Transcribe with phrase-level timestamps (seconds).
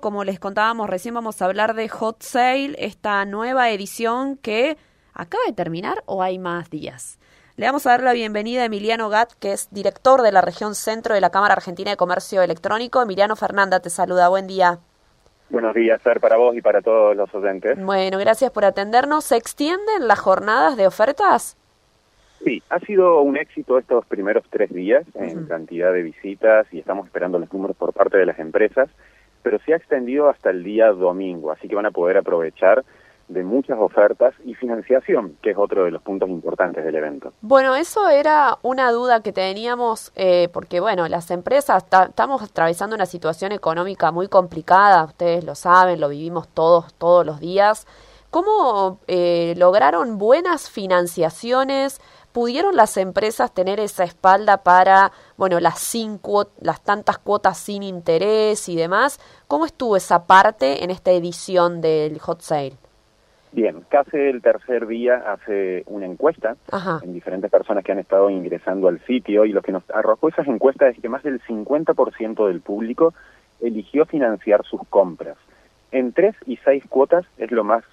[0.00, 4.76] Como les contábamos, recién vamos a hablar de Hot Sale, esta nueva edición que
[5.12, 7.18] acaba de terminar o hay más días.
[7.56, 10.76] Le vamos a dar la bienvenida a Emiliano Gat, que es director de la región
[10.76, 13.02] centro de la Cámara Argentina de Comercio Electrónico.
[13.02, 14.78] Emiliano Fernanda te saluda, buen día.
[15.50, 17.84] Buenos días, Ser, para vos y para todos los oyentes.
[17.84, 19.24] Bueno, gracias por atendernos.
[19.24, 21.56] ¿Se extienden las jornadas de ofertas?
[22.44, 27.06] Sí, ha sido un éxito estos primeros tres días en cantidad de visitas y estamos
[27.06, 28.88] esperando los números por parte de las empresas
[29.42, 32.84] pero se ha extendido hasta el día domingo, así que van a poder aprovechar
[33.28, 37.32] de muchas ofertas y financiación, que es otro de los puntos importantes del evento.
[37.42, 43.06] Bueno, eso era una duda que teníamos, eh, porque bueno, las empresas, estamos atravesando una
[43.06, 47.86] situación económica muy complicada, ustedes lo saben, lo vivimos todos, todos los días.
[48.30, 52.00] ¿Cómo eh, lograron buenas financiaciones?
[52.32, 58.68] ¿Pudieron las empresas tener esa espalda para, bueno, las, cinco, las tantas cuotas sin interés
[58.68, 59.18] y demás?
[59.46, 62.74] ¿Cómo estuvo esa parte en esta edición del Hot Sale?
[63.52, 66.56] Bien, casi el tercer día hace una encuesta
[67.02, 70.46] en diferentes personas que han estado ingresando al sitio y lo que nos arrojó esas
[70.48, 73.14] encuestas es que más del 50% del público
[73.60, 75.38] eligió financiar sus compras.
[75.92, 77.84] En tres y seis cuotas es lo más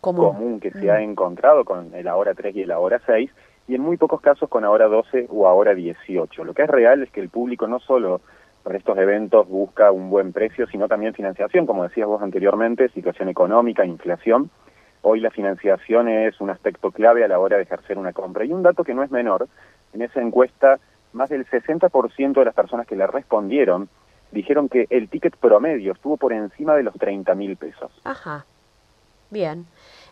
[0.00, 1.02] común, que se ha mm.
[1.02, 3.30] encontrado con el ahora 3 y el ahora 6
[3.68, 6.42] y en muy pocos casos con ahora 12 o ahora 18.
[6.42, 8.22] Lo que es real es que el público no solo
[8.62, 13.28] para estos eventos busca un buen precio, sino también financiación, como decías vos anteriormente, situación
[13.28, 14.50] económica, inflación.
[15.02, 18.44] Hoy la financiación es un aspecto clave a la hora de ejercer una compra.
[18.44, 19.48] Y un dato que no es menor,
[19.92, 20.80] en esa encuesta,
[21.12, 23.88] más del 60% de las personas que le respondieron
[24.32, 27.90] dijeron que el ticket promedio estuvo por encima de los 30 mil pesos.
[28.04, 28.44] Ajá.
[29.30, 29.66] Bien.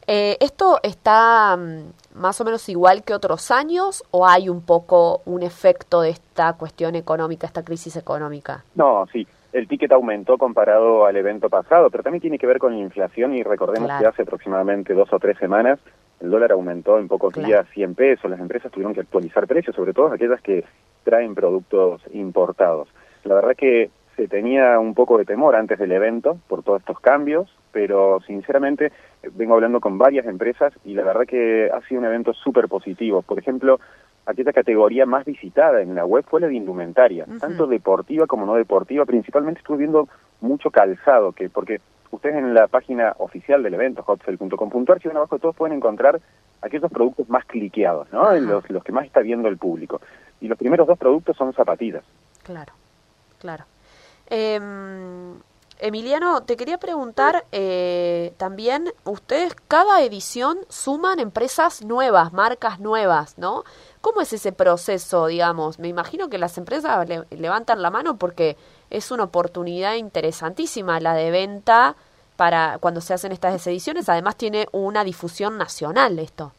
[0.06, 5.22] Eh, ¿Esto está mm, más o menos igual que otros años o hay un poco
[5.24, 8.64] un efecto de esta cuestión económica, esta crisis económica?
[8.74, 9.26] No, sí.
[9.52, 13.34] El ticket aumentó comparado al evento pasado, pero también tiene que ver con la inflación
[13.34, 15.78] y recordemos que hace aproximadamente dos o tres semanas
[16.20, 19.92] el dólar aumentó en pocos días 100 pesos, las empresas tuvieron que actualizar precios, sobre
[19.92, 20.64] todo aquellas que
[21.04, 22.88] traen productos importados.
[23.24, 27.00] La verdad que se tenía un poco de temor antes del evento por todos estos
[27.00, 28.90] cambios, pero sinceramente
[29.32, 33.20] vengo hablando con varias empresas y la verdad que ha sido un evento súper positivo.
[33.20, 33.80] Por ejemplo,
[34.24, 38.54] aquella categoría más visitada en la web fue la de indumentaria, tanto deportiva como no
[38.54, 39.04] deportiva.
[39.04, 40.08] Principalmente estuve viendo
[40.40, 41.82] mucho calzado, que porque
[42.12, 46.18] ustedes en la página oficial del evento, hotcell.com.ar, si van abajo de todos pueden encontrar
[46.62, 48.32] aquellos productos más cliqueados, ¿no?
[48.40, 50.00] Los, los que más está viendo el público.
[50.40, 52.04] Y los primeros dos productos son zapatillas.
[52.42, 52.72] Claro,
[53.38, 53.64] claro.
[54.30, 54.58] Eh,
[55.78, 63.64] Emiliano, te quería preguntar eh, también, ustedes cada edición suman empresas nuevas, marcas nuevas, ¿no?
[64.00, 65.78] ¿Cómo es ese proceso, digamos?
[65.78, 68.56] Me imagino que las empresas levantan la mano porque
[68.88, 71.94] es una oportunidad interesantísima la de venta
[72.36, 74.08] para cuando se hacen estas ediciones.
[74.08, 76.52] Además tiene una difusión nacional esto.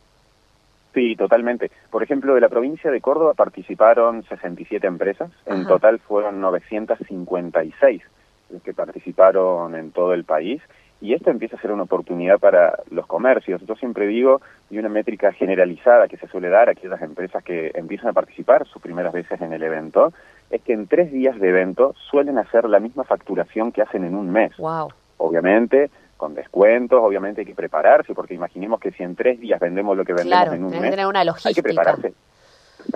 [0.93, 1.71] Sí, totalmente.
[1.89, 8.16] Por ejemplo, de la provincia de Córdoba participaron 67 empresas, en total fueron 956 los
[8.63, 10.61] que participaron en todo el país
[10.99, 13.61] y esto empieza a ser una oportunidad para los comercios.
[13.67, 17.71] Yo siempre digo, y una métrica generalizada que se suele dar a aquellas empresas que
[17.75, 20.11] empiezan a participar sus primeras veces en el evento,
[20.49, 24.15] es que en tres días de evento suelen hacer la misma facturación que hacen en
[24.15, 24.57] un mes.
[24.57, 24.89] Wow.
[25.17, 29.95] Obviamente, con descuentos, obviamente hay que prepararse, porque imaginemos que si en tres días vendemos
[29.95, 32.13] lo que vendemos en un mes, una hay que prepararse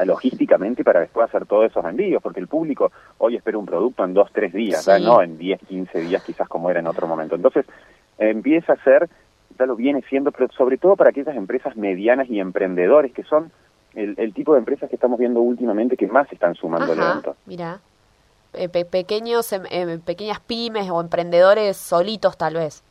[0.05, 4.13] logísticamente para después hacer todos esos envíos, porque el público hoy espera un producto en
[4.13, 7.35] dos, tres días, no en 10, 15 días quizás como era en otro momento.
[7.35, 7.65] Entonces,
[8.17, 9.09] empieza a ser,
[9.57, 13.51] ya lo viene siendo, pero sobre todo para aquellas empresas medianas y emprendedores, que son
[13.93, 17.35] el, tipo de empresas que estamos viendo últimamente que más están sumando al evento.
[17.45, 17.79] Mira,
[18.53, 22.83] eh, pequeños, em, em, pequeñas pymes o emprendedores solitos tal vez.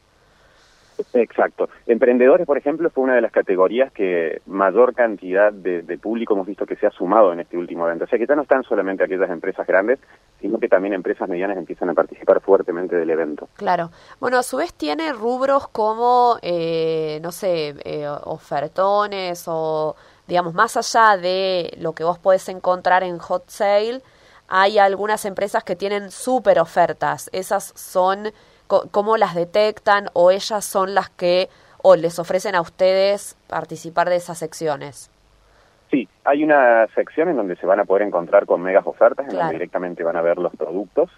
[1.14, 1.68] Exacto.
[1.86, 6.66] Emprendedores, por ejemplo, fue una de las categorías que mayor cantidad de, público hemos visto
[6.66, 8.04] que se ha sumado en este último evento.
[8.04, 9.98] O sea que ya no están solamente aquellas empresas grandes,
[10.40, 13.48] sino que también empresas medianas empiezan a participar fuertemente del evento.
[13.56, 13.90] Claro.
[14.20, 20.76] Bueno, a su vez tiene rubros como, eh, no sé, eh, ofertones o, digamos, más
[20.76, 24.00] allá de lo que vos podés encontrar en Hot Sale,
[24.48, 27.30] hay algunas empresas que tienen súper ofertas.
[27.32, 28.32] Esas son
[28.90, 31.48] cómo las detectan o ellas son las que
[31.82, 35.10] o les ofrecen a ustedes participar de esas secciones?
[35.90, 39.36] Sí, hay una sección en donde se van a poder encontrar con megas ofertas, en
[39.36, 41.10] donde directamente van a ver los productos.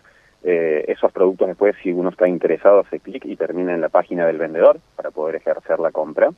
[0.45, 4.27] Eh, esos productos después, si uno está interesado, hace clic y termina en la página
[4.27, 6.31] del vendedor para poder ejercer la compra.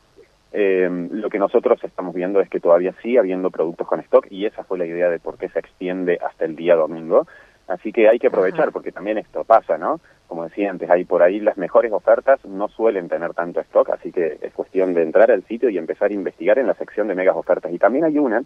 [0.52, 4.46] Eh, lo que nosotros estamos viendo es que todavía sigue habiendo productos con stock y
[4.46, 7.26] esa fue la idea de por qué se extiende hasta el día domingo.
[7.69, 10.00] Así que hay que aprovechar porque también esto pasa, ¿no?
[10.26, 14.12] Como decía antes, hay por ahí las mejores ofertas no suelen tener tanto stock, así
[14.12, 17.14] que es cuestión de entrar al sitio y empezar a investigar en la sección de
[17.14, 17.72] megas ofertas.
[17.72, 18.43] Y también hay una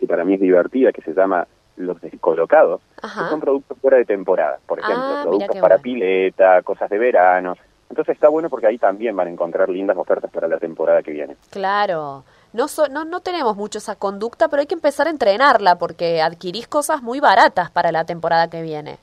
[0.00, 1.46] que para mí es divertida, que se llama
[1.76, 4.58] los descolocados, que son productos fuera de temporada.
[4.66, 7.54] Por ejemplo, ah, productos para pileta, cosas de verano.
[7.88, 11.12] Entonces está bueno porque ahí también van a encontrar lindas ofertas para la temporada que
[11.12, 11.36] viene.
[11.50, 12.24] Claro.
[12.56, 16.66] No, no, no tenemos mucho esa conducta, pero hay que empezar a entrenarla porque adquirís
[16.66, 18.96] cosas muy baratas para la temporada que viene.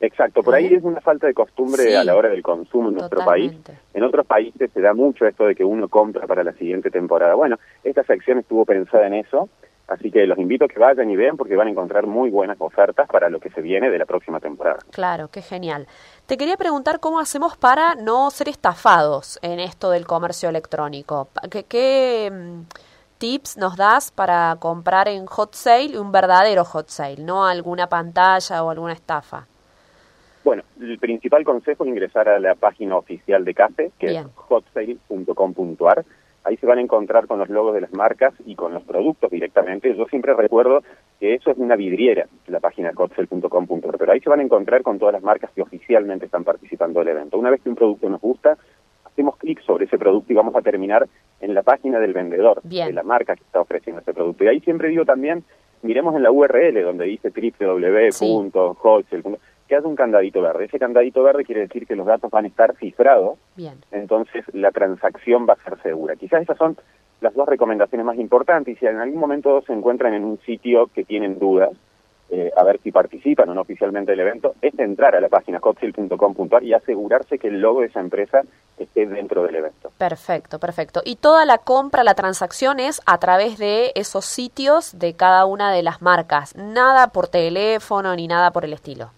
[0.00, 3.22] Exacto, por ahí es una falta de costumbre a la hora del consumo en nuestro
[3.22, 3.52] país.
[3.92, 7.34] En otros países se da mucho esto de que uno compra para la siguiente temporada.
[7.34, 9.50] Bueno, esta sección estuvo pensada en eso
[9.90, 12.56] Así que los invito a que vayan y vean porque van a encontrar muy buenas
[12.60, 14.78] ofertas para lo que se viene de la próxima temporada.
[14.92, 15.88] Claro, qué genial.
[16.26, 21.30] Te quería preguntar cómo hacemos para no ser estafados en esto del comercio electrónico.
[21.50, 22.60] ¿Qué, qué mm,
[23.18, 28.62] tips nos das para comprar en hot sale un verdadero hot sale, no alguna pantalla
[28.62, 29.48] o alguna estafa?
[30.44, 36.04] Bueno, el principal consejo es ingresar a la página oficial de CAFE, que es hotsale.com.ar
[36.44, 39.30] ahí se van a encontrar con los logos de las marcas y con los productos
[39.30, 39.94] directamente.
[39.94, 40.82] Yo siempre recuerdo
[41.18, 44.98] que eso es una vidriera, la página cotsel.com.ar, pero ahí se van a encontrar con
[44.98, 47.38] todas las marcas que oficialmente están participando del evento.
[47.38, 48.56] Una vez que un producto nos gusta,
[49.04, 51.08] hacemos clic sobre ese producto y vamos a terminar
[51.40, 54.44] en la página del vendedor, de la marca que está ofreciendo ese producto.
[54.44, 55.44] Y ahí siempre digo también,
[55.82, 59.22] miremos en la URL donde dice www.wholesale
[59.70, 60.64] que haya un candadito verde.
[60.64, 63.74] Ese candadito verde quiere decir que los datos van a estar cifrados, Bien.
[63.92, 66.16] entonces la transacción va a ser segura.
[66.16, 66.76] Quizás esas son
[67.20, 70.88] las dos recomendaciones más importantes y si en algún momento se encuentran en un sitio
[70.92, 71.70] que tienen dudas,
[72.30, 75.60] eh, a ver si participan o no oficialmente del evento, es entrar a la página
[75.60, 78.42] cocktail.com.ar y asegurarse que el logo de esa empresa
[78.76, 79.92] esté dentro del evento.
[79.98, 81.00] Perfecto, perfecto.
[81.04, 85.72] Y toda la compra, la transacción es a través de esos sitios de cada una
[85.72, 89.10] de las marcas, nada por teléfono ni nada por el estilo.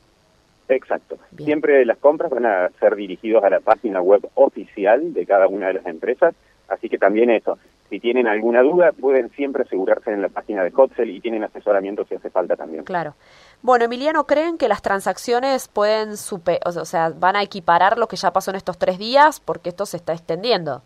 [0.74, 1.18] Exacto.
[1.36, 5.68] Siempre las compras van a ser dirigidos a la página web oficial de cada una
[5.68, 6.34] de las empresas,
[6.68, 7.58] así que también eso.
[7.90, 12.06] Si tienen alguna duda, pueden siempre asegurarse en la página de Hotsell y tienen asesoramiento
[12.06, 12.84] si hace falta también.
[12.84, 13.14] Claro.
[13.60, 18.16] Bueno, Emiliano, ¿creen que las transacciones pueden, super, o sea, van a equiparar lo que
[18.16, 19.40] ya pasó en estos tres días?
[19.40, 20.82] Porque esto se está extendiendo.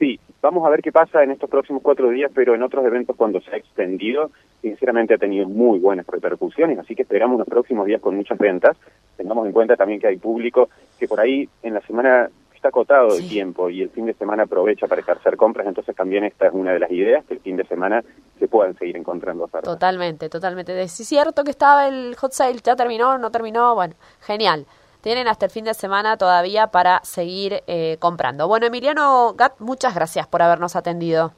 [0.00, 3.14] Sí, vamos a ver qué pasa en estos próximos cuatro días, pero en otros eventos
[3.14, 4.32] cuando se ha extendido
[4.62, 8.76] sinceramente ha tenido muy buenas repercusiones, así que esperamos los próximos días con muchas ventas.
[9.16, 13.16] Tengamos en cuenta también que hay público que por ahí en la semana está acotado
[13.16, 16.52] el tiempo y el fin de semana aprovecha para ejercer compras, entonces también esta es
[16.54, 18.04] una de las ideas, que el fin de semana
[18.38, 19.68] se puedan seguir encontrando ofertas.
[19.68, 20.80] Totalmente, totalmente.
[20.80, 24.64] Es cierto que estaba el hot sale, ya terminó, no terminó, bueno, genial.
[25.00, 28.46] Tienen hasta el fin de semana todavía para seguir eh, comprando.
[28.46, 31.32] Bueno, Emiliano Gat, muchas gracias por habernos atendido.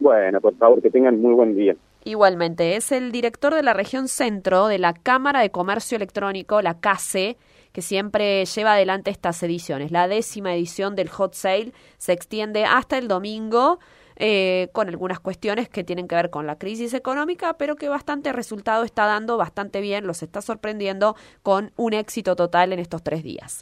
[0.00, 1.76] Bueno, por favor, que tengan muy buen día.
[2.04, 6.80] Igualmente, es el director de la región centro de la Cámara de Comercio Electrónico, la
[6.80, 7.36] CASE,
[7.72, 9.92] que siempre lleva adelante estas ediciones.
[9.92, 13.78] La décima edición del Hot Sale se extiende hasta el domingo.
[14.16, 18.30] Eh, con algunas cuestiones que tienen que ver con la crisis económica, pero que bastante
[18.30, 23.22] resultado está dando, bastante bien, los está sorprendiendo con un éxito total en estos tres
[23.22, 23.60] días.